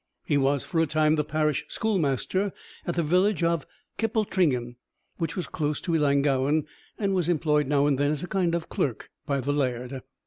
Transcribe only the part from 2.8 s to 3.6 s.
at the village